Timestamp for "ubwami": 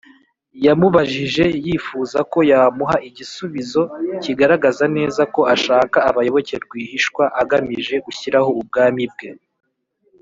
8.61-9.03